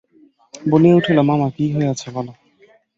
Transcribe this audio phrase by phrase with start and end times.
[0.53, 2.31] বলিয়া উঠিল, মামা, কী হইয়াছে বলো।